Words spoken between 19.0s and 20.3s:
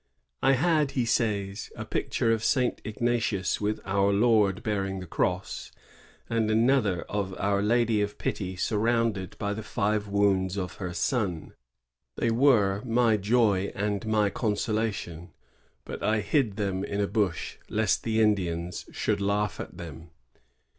laugh at them."